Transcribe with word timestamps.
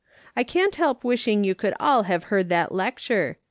I 0.35 0.41
can't 0.43 0.73
help 0.73 1.03
wishing 1.03 1.43
you 1.43 1.53
could 1.53 1.75
all 1.79 2.01
have 2.09 2.23
heard 2.33 2.49
that 2.49 2.71
lecture. 2.73 3.37